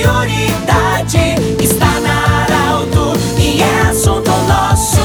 prioridade 0.00 1.18
está 1.62 2.00
na 2.00 2.44
Arauto 2.44 3.12
e 3.38 3.60
é 3.60 3.80
assunto 3.90 4.30
nosso. 4.48 4.98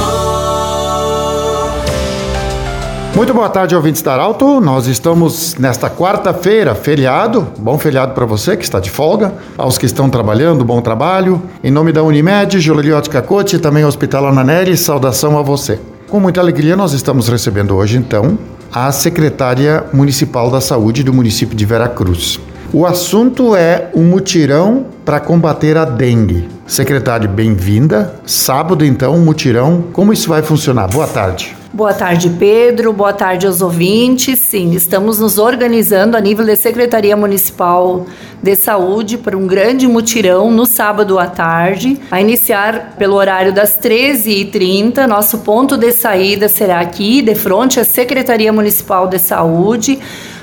Muito 3.14 3.34
boa 3.34 3.50
tarde, 3.50 3.76
ouvintes 3.76 4.02
da 4.02 4.14
Arauto. 4.14 4.62
Nós 4.62 4.88
estamos 4.88 5.56
nesta 5.56 5.90
quarta-feira, 5.90 6.74
feriado. 6.76 7.48
Bom 7.58 7.78
feriado 7.78 8.14
para 8.14 8.26
você 8.26 8.56
que 8.56 8.64
está 8.64 8.80
de 8.80 8.90
folga. 8.90 9.34
Aos 9.58 9.78
que 9.78 9.86
estão 9.86 10.10
trabalhando, 10.10 10.64
bom 10.64 10.82
trabalho. 10.82 11.42
Em 11.64 11.72
nome 11.72 11.92
da 11.92 12.02
Unimed, 12.02 12.60
Joliliotti 12.60 13.10
Cacote 13.10 13.58
e 13.58 13.60
também 13.60 13.84
Hospital 13.84 14.28
Ananelli, 14.28 14.78
saudação 14.78 15.38
a 15.38 15.42
você. 15.42 15.80
Com 16.10 16.20
muita 16.22 16.40
alegria, 16.40 16.76
nós 16.76 16.94
estamos 16.94 17.28
recebendo 17.28 17.76
hoje, 17.76 17.98
então, 17.98 18.38
a 18.72 18.92
secretária 18.92 19.86
municipal 19.92 20.50
da 20.50 20.62
saúde 20.62 21.04
do 21.04 21.14
município 21.14 21.56
de 21.56 21.66
Veracruz. 21.66 22.40
O 22.78 22.86
assunto 22.86 23.56
é 23.56 23.90
o 23.94 24.02
mutirão 24.02 24.88
para 25.06 25.22
combater 25.22 25.78
a 25.78 25.86
dengue. 25.86 26.50
Secretária, 26.68 27.26
bem-vinda. 27.26 28.20
Sábado, 28.26 28.84
então, 28.84 29.18
mutirão. 29.18 29.86
Como 29.94 30.12
isso 30.12 30.28
vai 30.28 30.42
funcionar? 30.42 30.90
Boa 30.90 31.08
tarde. 31.08 31.56
Boa 31.72 31.94
tarde, 31.94 32.30
Pedro. 32.38 32.92
Boa 32.92 33.14
tarde 33.14 33.48
aos 33.48 33.62
ouvintes. 33.62 34.40
Sim, 34.40 34.74
estamos 34.74 35.20
nos 35.20 35.38
organizando 35.38 36.18
a 36.18 36.20
nível 36.20 36.46
da 36.46 36.56
Secretaria 36.58 37.16
Municipal 37.16 38.08
de 38.44 38.58
Saúde 38.58 39.18
para 39.18 39.38
um 39.38 39.48
grande 39.48 39.88
mutirão 39.88 40.52
no 40.52 40.66
sábado 40.66 41.18
à 41.18 41.28
tarde, 41.28 41.98
a 42.12 42.20
iniciar 42.20 42.96
pelo 42.98 43.16
horário 43.16 43.54
das 43.54 43.80
13h30. 43.80 45.08
Nosso 45.08 45.38
ponto 45.38 45.78
de 45.78 45.94
saída 45.94 46.50
será 46.50 46.82
aqui, 46.82 47.22
de 47.22 47.36
frente 47.36 47.80
à 47.80 47.86
Secretaria 47.86 48.52
Municipal 48.52 49.08
de 49.08 49.18
Saúde. 49.18 49.98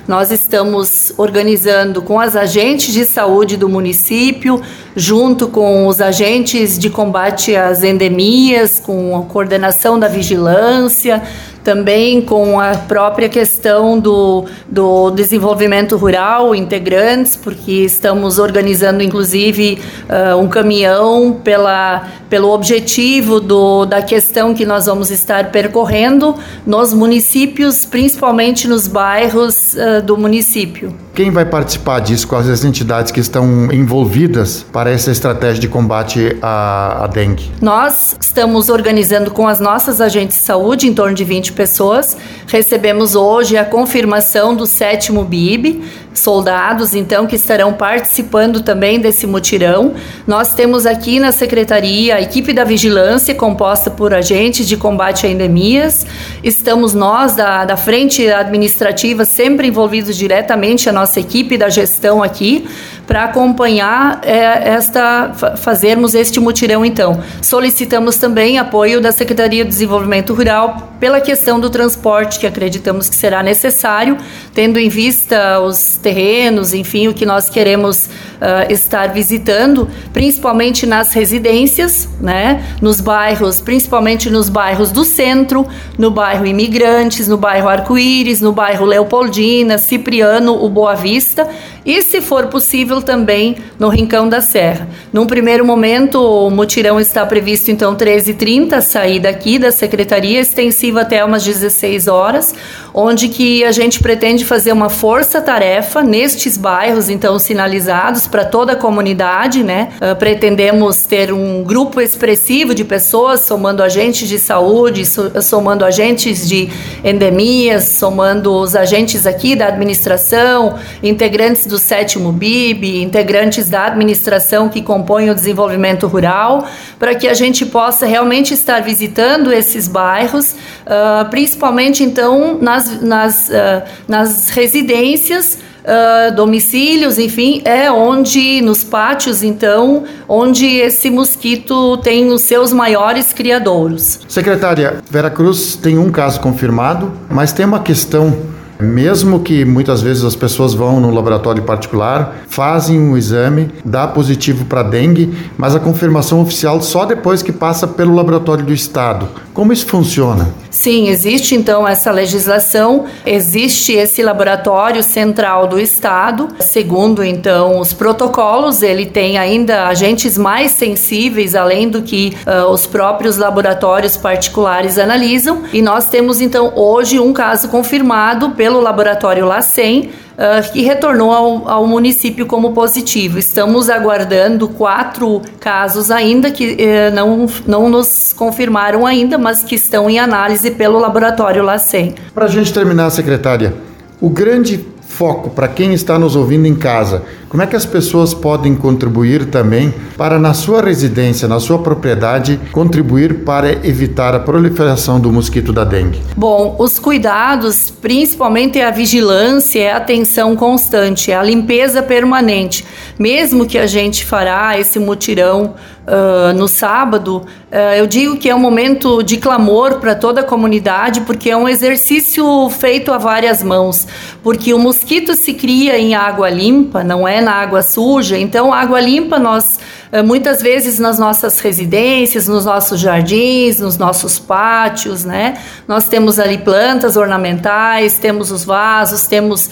Nós 0.06 0.32
estamos 0.32 1.12
organizando 1.16 2.02
com 2.02 2.18
as 2.18 2.34
agentes 2.34 2.92
de 2.92 3.04
saúde 3.04 3.56
do 3.56 3.68
município, 3.68 4.60
junto 4.96 5.46
com 5.46 5.86
os 5.86 6.00
agentes 6.00 6.76
de 6.76 6.90
combate 6.90 7.54
às 7.54 7.84
endemias, 7.84 8.80
com 8.80 9.16
a 9.16 9.22
coordenação 9.22 10.00
da 10.00 10.08
vigilância, 10.08 11.22
também 11.62 12.20
com 12.20 12.58
a 12.58 12.74
própria 12.76 13.28
questão 13.28 13.98
do, 13.98 14.44
do 14.68 15.10
desenvolvimento 15.10 15.96
rural, 15.96 16.54
integrantes, 16.54 17.36
porque 17.36 17.72
estamos 17.72 18.38
organizando 18.38 19.02
inclusive 19.02 19.78
uh, 20.08 20.36
um 20.36 20.48
caminhão 20.48 21.40
pela, 21.44 22.08
pelo 22.28 22.50
objetivo 22.50 23.40
do, 23.40 23.84
da 23.86 24.02
questão 24.02 24.54
que 24.54 24.64
nós 24.64 24.86
vamos 24.86 25.10
estar 25.10 25.50
percorrendo 25.50 26.34
nos 26.66 26.92
municípios, 26.92 27.84
principalmente 27.84 28.66
nos 28.66 28.86
bairros 28.86 29.74
uh, 29.74 30.02
do 30.02 30.16
município. 30.16 30.94
Quem 31.14 31.30
vai 31.30 31.44
participar 31.44 32.00
disso? 32.00 32.26
Quais 32.26 32.48
as 32.48 32.64
entidades 32.64 33.12
que 33.12 33.20
estão 33.20 33.70
envolvidas 33.70 34.64
para 34.72 34.90
essa 34.90 35.10
estratégia 35.10 35.60
de 35.60 35.68
combate 35.68 36.38
à, 36.40 37.04
à 37.04 37.06
dengue? 37.06 37.50
Nós 37.60 38.16
estamos 38.18 38.70
organizando 38.70 39.30
com 39.30 39.46
as 39.46 39.60
nossas 39.60 40.00
agentes 40.00 40.38
de 40.38 40.42
saúde, 40.42 40.88
em 40.88 40.94
torno 40.94 41.14
de 41.14 41.22
20 41.22 41.52
pessoas. 41.52 42.16
Recebemos 42.46 43.14
hoje 43.14 43.58
a 43.58 43.64
confirmação 43.64 44.56
do 44.56 44.66
sétimo 44.66 45.22
BIB, 45.22 45.84
soldados, 46.14 46.94
então, 46.94 47.26
que 47.26 47.36
estarão 47.36 47.72
participando 47.72 48.60
também 48.60 49.00
desse 49.00 49.26
mutirão. 49.26 49.94
Nós 50.26 50.54
temos 50.54 50.86
aqui 50.86 51.18
na 51.18 51.32
secretaria 51.32 52.16
a 52.16 52.20
equipe 52.20 52.52
da 52.52 52.64
vigilância, 52.64 53.34
composta 53.34 53.90
por 53.90 54.12
agentes 54.12 54.66
de 54.68 54.76
combate 54.76 55.26
a 55.26 55.30
endemias. 55.30 56.06
Estamos 56.42 56.94
nós, 56.94 57.34
da, 57.34 57.64
da 57.64 57.76
frente 57.76 58.28
administrativa, 58.28 59.24
sempre 59.24 59.68
envolvidos 59.68 60.16
diretamente, 60.16 60.88
a 60.88 60.92
nossa 60.92 61.20
equipe 61.20 61.56
da 61.56 61.68
gestão 61.68 62.22
aqui, 62.22 62.66
para 63.06 63.24
acompanhar 63.24 64.20
é, 64.22 64.70
esta, 64.70 65.32
fazermos 65.56 66.14
este 66.14 66.40
mutirão, 66.40 66.84
então. 66.84 67.20
Solicitamos 67.40 68.16
também 68.16 68.58
apoio 68.58 69.00
da 69.00 69.12
Secretaria 69.12 69.64
de 69.64 69.70
Desenvolvimento 69.70 70.32
Rural 70.34 70.92
pela 71.02 71.20
questão 71.20 71.58
do 71.58 71.68
transporte, 71.68 72.38
que 72.38 72.46
acreditamos 72.46 73.08
que 73.08 73.16
será 73.16 73.42
necessário, 73.42 74.16
tendo 74.54 74.78
em 74.78 74.88
vista 74.88 75.58
os 75.58 75.96
terrenos, 75.96 76.72
enfim, 76.72 77.08
o 77.08 77.14
que 77.14 77.26
nós 77.26 77.50
queremos 77.50 78.06
uh, 78.06 78.70
estar 78.72 79.08
visitando, 79.08 79.90
principalmente 80.12 80.86
nas 80.86 81.12
residências, 81.12 82.08
né, 82.20 82.64
nos 82.80 83.00
bairros, 83.00 83.60
principalmente 83.60 84.30
nos 84.30 84.48
bairros 84.48 84.92
do 84.92 85.04
centro, 85.04 85.66
no 85.98 86.08
bairro 86.10 86.46
Imigrantes, 86.46 87.26
no 87.26 87.36
bairro 87.36 87.68
Arco-Íris, 87.68 88.40
no 88.40 88.52
bairro 88.52 88.86
Leopoldina, 88.86 89.78
Cipriano, 89.78 90.64
o 90.64 90.68
Boa 90.68 90.94
Vista, 90.94 91.48
e 91.84 92.02
se 92.02 92.20
for 92.20 92.46
possível 92.46 93.02
também 93.02 93.56
no 93.78 93.88
Rincão 93.88 94.28
da 94.28 94.40
Serra. 94.40 94.88
Num 95.12 95.26
primeiro 95.26 95.64
momento, 95.64 96.20
o 96.20 96.50
mutirão 96.50 97.00
está 97.00 97.24
previsto 97.26 97.70
então 97.70 97.96
13h30, 97.96 98.80
saída 98.80 99.28
aqui 99.28 99.58
da 99.58 99.70
secretaria, 99.70 100.40
extensiva 100.40 101.02
até 101.02 101.24
umas 101.24 101.44
16 101.44 102.08
horas, 102.08 102.54
onde 102.94 103.28
que 103.28 103.64
a 103.64 103.72
gente 103.72 104.00
pretende 104.00 104.44
fazer 104.44 104.72
uma 104.72 104.88
força-tarefa 104.88 106.02
nestes 106.02 106.56
bairros 106.56 107.08
então 107.08 107.38
sinalizados 107.38 108.26
para 108.26 108.44
toda 108.44 108.72
a 108.72 108.76
comunidade, 108.76 109.62
né? 109.64 109.88
Uh, 109.96 110.14
pretendemos 110.16 111.04
ter 111.06 111.32
um 111.32 111.62
grupo 111.62 112.00
expressivo 112.00 112.74
de 112.74 112.84
pessoas 112.84 113.40
somando 113.40 113.82
agentes 113.82 114.28
de 114.28 114.38
saúde, 114.38 115.04
somando 115.06 115.84
agentes 115.84 116.48
de 116.48 116.68
endemias, 117.02 117.84
somando 117.84 118.52
os 118.52 118.76
agentes 118.76 119.26
aqui 119.26 119.56
da 119.56 119.66
administração, 119.68 120.78
integrantes 121.02 121.66
do 121.66 121.71
sétimo 121.78 122.32
BIB, 122.32 123.02
integrantes 123.02 123.68
da 123.68 123.86
administração 123.86 124.68
que 124.68 124.82
compõem 124.82 125.30
o 125.30 125.34
desenvolvimento 125.34 126.06
rural, 126.06 126.66
para 126.98 127.14
que 127.14 127.28
a 127.28 127.34
gente 127.34 127.66
possa 127.66 128.06
realmente 128.06 128.54
estar 128.54 128.80
visitando 128.80 129.52
esses 129.52 129.88
bairros, 129.88 130.52
uh, 130.52 131.28
principalmente 131.30 132.02
então 132.02 132.58
nas, 132.60 133.00
nas, 133.00 133.48
uh, 133.48 133.82
nas 134.08 134.48
residências. 134.50 135.58
Uh, 135.82 136.32
domicílios, 136.36 137.18
enfim, 137.18 137.60
é 137.64 137.90
onde, 137.90 138.62
nos 138.62 138.84
pátios, 138.84 139.42
então, 139.42 140.04
onde 140.28 140.64
esse 140.64 141.10
mosquito 141.10 141.96
tem 141.96 142.30
os 142.30 142.42
seus 142.42 142.72
maiores 142.72 143.32
criadouros. 143.32 144.20
Secretária, 144.28 145.02
Veracruz 145.10 145.74
tem 145.74 145.98
um 145.98 146.08
caso 146.08 146.40
confirmado, 146.40 147.12
mas 147.28 147.52
tem 147.52 147.66
uma 147.66 147.80
questão 147.80 148.51
mesmo 148.82 149.40
que 149.40 149.64
muitas 149.64 150.02
vezes 150.02 150.24
as 150.24 150.36
pessoas 150.36 150.74
vão 150.74 151.00
no 151.00 151.10
laboratório 151.10 151.62
particular, 151.62 152.42
fazem 152.48 152.98
um 152.98 153.16
exame, 153.16 153.70
dá 153.84 154.06
positivo 154.06 154.64
para 154.64 154.82
dengue, 154.82 155.32
mas 155.56 155.74
a 155.74 155.80
confirmação 155.80 156.40
oficial 156.40 156.82
só 156.82 157.04
depois 157.04 157.42
que 157.42 157.52
passa 157.52 157.86
pelo 157.86 158.14
laboratório 158.14 158.64
do 158.64 158.72
estado. 158.72 159.28
Como 159.54 159.72
isso 159.72 159.86
funciona? 159.86 160.50
Sim, 160.82 161.06
existe 161.06 161.54
então 161.54 161.86
essa 161.86 162.10
legislação, 162.10 163.04
existe 163.24 163.92
esse 163.92 164.20
laboratório 164.20 165.00
central 165.00 165.68
do 165.68 165.78
estado, 165.78 166.48
segundo 166.58 167.22
então 167.22 167.78
os 167.78 167.92
protocolos, 167.92 168.82
ele 168.82 169.06
tem 169.06 169.38
ainda 169.38 169.86
agentes 169.86 170.36
mais 170.36 170.72
sensíveis 170.72 171.54
além 171.54 171.88
do 171.88 172.02
que 172.02 172.36
uh, 172.44 172.68
os 172.68 172.84
próprios 172.84 173.36
laboratórios 173.36 174.16
particulares 174.16 174.98
analisam, 174.98 175.62
e 175.72 175.80
nós 175.80 176.08
temos 176.08 176.40
então 176.40 176.72
hoje 176.74 177.20
um 177.20 177.32
caso 177.32 177.68
confirmado 177.68 178.50
pelo 178.50 178.80
laboratório 178.80 179.46
LACEN 179.46 180.10
uh, 180.32 180.72
que 180.72 180.82
retornou 180.82 181.32
ao, 181.32 181.68
ao, 181.68 181.86
município 181.86 182.46
como 182.46 182.72
positivo. 182.72 183.38
Estamos 183.38 183.90
aguardando 183.90 184.68
quatro 184.68 185.42
casos 185.60 186.10
ainda 186.10 186.50
que 186.50 186.72
uh, 186.74 187.14
não, 187.14 187.46
não 187.66 187.88
nos 187.88 188.32
confirmaram 188.32 189.06
ainda, 189.06 189.38
mas 189.38 189.62
que 189.62 189.74
estão 189.74 190.08
em 190.08 190.18
análise 190.18 190.70
pelo 190.70 190.98
laboratório 190.98 191.62
LACEN. 191.62 192.14
Para 192.34 192.46
a 192.46 192.48
gente 192.48 192.72
terminar, 192.72 193.10
secretária, 193.10 193.74
o 194.20 194.28
grande 194.28 194.91
foco 195.12 195.50
para 195.50 195.68
quem 195.68 195.92
está 195.92 196.18
nos 196.18 196.34
ouvindo 196.34 196.66
em 196.66 196.74
casa. 196.74 197.22
Como 197.48 197.62
é 197.62 197.66
que 197.66 197.76
as 197.76 197.84
pessoas 197.84 198.32
podem 198.32 198.74
contribuir 198.74 199.44
também 199.44 199.92
para, 200.16 200.38
na 200.38 200.54
sua 200.54 200.80
residência, 200.80 201.46
na 201.46 201.60
sua 201.60 201.78
propriedade, 201.78 202.58
contribuir 202.72 203.44
para 203.44 203.86
evitar 203.86 204.34
a 204.34 204.40
proliferação 204.40 205.20
do 205.20 205.30
mosquito 205.30 205.70
da 205.70 205.84
dengue? 205.84 206.18
Bom, 206.34 206.76
os 206.78 206.98
cuidados, 206.98 207.90
principalmente 207.90 208.80
a 208.80 208.90
vigilância, 208.90 209.80
é 209.80 209.92
a 209.92 209.98
atenção 209.98 210.56
constante, 210.56 211.30
é 211.30 211.36
a 211.36 211.42
limpeza 211.42 212.02
permanente. 212.02 212.86
Mesmo 213.18 213.66
que 213.66 213.76
a 213.76 213.86
gente 213.86 214.24
fará 214.24 214.78
esse 214.78 214.98
mutirão 214.98 215.74
uh, 216.06 216.52
no 216.54 216.68
sábado, 216.68 217.38
uh, 217.70 217.94
eu 217.96 218.06
digo 218.06 218.36
que 218.36 218.48
é 218.48 218.54
um 218.54 218.58
momento 218.58 219.22
de 219.22 219.36
clamor 219.36 219.98
para 219.98 220.14
toda 220.14 220.40
a 220.40 220.44
comunidade, 220.44 221.22
porque 221.22 221.50
é 221.50 221.56
um 221.56 221.68
exercício 221.68 222.68
feito 222.70 223.12
a 223.12 223.18
várias 223.18 223.62
mãos. 223.62 224.06
Porque 224.42 224.74
o 224.74 224.78
mosquito 224.78 225.34
se 225.34 225.54
cria 225.54 225.98
em 225.98 226.14
água 226.14 226.48
limpa, 226.50 227.02
não 227.02 227.26
é 227.26 227.40
na 227.40 227.52
água 227.52 227.82
suja. 227.82 228.38
Então, 228.38 228.72
água 228.72 229.00
limpa 229.00 229.38
nós 229.38 229.78
muitas 230.20 230.60
vezes 230.60 230.98
nas 230.98 231.18
nossas 231.18 231.58
residências, 231.60 232.46
nos 232.46 232.66
nossos 232.66 233.00
jardins, 233.00 233.80
nos 233.80 233.96
nossos 233.96 234.38
pátios, 234.38 235.24
né? 235.24 235.56
Nós 235.88 236.06
temos 236.06 236.38
ali 236.38 236.58
plantas 236.58 237.16
ornamentais, 237.16 238.18
temos 238.18 238.50
os 238.50 238.62
vasos, 238.62 239.26
temos 239.26 239.68
uh, 239.68 239.70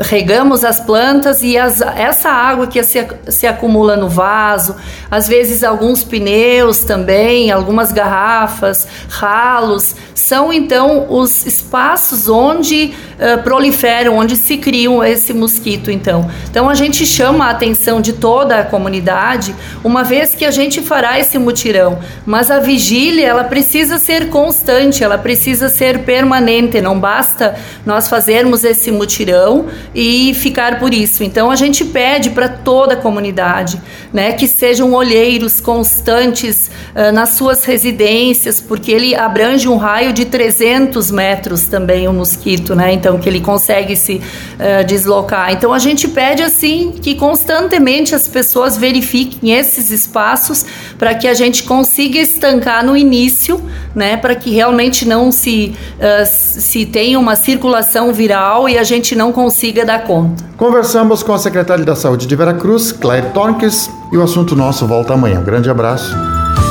regamos 0.00 0.64
as 0.64 0.80
plantas 0.80 1.42
e 1.42 1.56
as, 1.56 1.80
essa 1.80 2.28
água 2.28 2.66
que 2.66 2.82
se, 2.82 3.06
se 3.28 3.46
acumula 3.46 3.96
no 3.96 4.08
vaso, 4.08 4.76
às 5.10 5.26
vezes 5.26 5.64
alguns 5.64 6.04
pneus 6.04 6.80
também, 6.80 7.50
algumas 7.50 7.90
garrafas, 7.90 8.86
ralos, 9.08 9.96
são 10.14 10.52
então 10.52 11.06
os 11.10 11.44
espaços 11.44 12.28
onde 12.28 12.94
uh, 13.14 13.42
proliferam, 13.42 14.16
onde 14.16 14.36
se 14.36 14.56
criam 14.56 15.02
esse 15.02 15.32
mosquito. 15.32 15.90
Então, 15.90 16.30
então 16.48 16.70
a 16.70 16.74
gente 16.74 17.04
chama 17.04 17.46
a 17.46 17.50
atenção 17.50 18.00
de 18.00 18.12
toda 18.12 18.60
a 18.60 18.64
comunidade, 18.64 19.54
uma 19.82 20.04
vez 20.04 20.34
que 20.34 20.44
a 20.44 20.50
gente 20.50 20.80
fará 20.80 21.18
esse 21.18 21.38
mutirão, 21.38 21.98
mas 22.24 22.50
a 22.50 22.60
vigília 22.60 23.26
ela 23.26 23.44
precisa 23.44 23.98
ser 23.98 24.28
constante, 24.28 25.02
ela 25.02 25.18
precisa 25.18 25.68
ser 25.68 26.00
permanente. 26.00 26.80
Não 26.80 26.98
basta 26.98 27.56
nós 27.84 28.08
fazermos 28.08 28.64
esse 28.64 28.90
mutirão 28.90 29.66
e 29.94 30.32
ficar 30.34 30.78
por 30.78 30.94
isso. 30.94 31.24
Então 31.24 31.50
a 31.50 31.56
gente 31.56 31.84
pede 31.84 32.30
para 32.30 32.48
toda 32.48 32.94
a 32.94 32.96
comunidade, 32.96 33.80
né, 34.12 34.32
que 34.32 34.46
sejam 34.46 34.92
olheiros 34.92 35.60
constantes 35.60 36.70
uh, 36.94 37.12
nas 37.12 37.30
suas 37.30 37.64
residências, 37.64 38.60
porque 38.60 38.92
ele 38.92 39.14
abrange 39.14 39.68
um 39.68 39.76
raio 39.76 40.03
de 40.12 40.24
300 40.24 41.10
metros 41.10 41.66
também 41.66 42.08
o 42.08 42.12
mosquito, 42.12 42.74
né? 42.74 42.92
Então 42.92 43.18
que 43.18 43.28
ele 43.28 43.40
consegue 43.40 43.96
se 43.96 44.14
uh, 44.14 44.84
deslocar. 44.84 45.52
Então 45.52 45.72
a 45.72 45.78
gente 45.78 46.08
pede 46.08 46.42
assim 46.42 46.92
que 47.00 47.14
constantemente 47.14 48.14
as 48.14 48.28
pessoas 48.28 48.76
verifiquem 48.76 49.52
esses 49.52 49.90
espaços 49.90 50.64
para 50.98 51.14
que 51.14 51.28
a 51.28 51.34
gente 51.34 51.62
consiga 51.62 52.18
estancar 52.18 52.84
no 52.84 52.96
início, 52.96 53.60
né? 53.94 54.16
Para 54.16 54.34
que 54.34 54.50
realmente 54.50 55.06
não 55.06 55.30
se 55.32 55.74
uh, 55.98 56.26
se 56.26 56.86
tenha 56.86 57.18
uma 57.18 57.36
circulação 57.36 58.12
viral 58.12 58.68
e 58.68 58.78
a 58.78 58.84
gente 58.84 59.14
não 59.14 59.32
consiga 59.32 59.84
dar 59.84 60.04
conta. 60.04 60.44
Conversamos 60.56 61.22
com 61.22 61.32
a 61.32 61.38
secretária 61.38 61.84
da 61.84 61.96
Saúde 61.96 62.26
de 62.26 62.36
Veracruz, 62.36 62.92
Claire 62.92 63.28
Torques, 63.34 63.90
e 64.12 64.16
o 64.16 64.22
assunto 64.22 64.54
nosso 64.54 64.86
volta 64.86 65.14
amanhã. 65.14 65.40
Um 65.40 65.44
grande 65.44 65.68
abraço. 65.68 66.14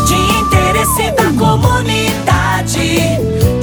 De 0.08 0.14
interesse 0.14 1.12
da 1.12 1.26
comunidade, 1.38 2.03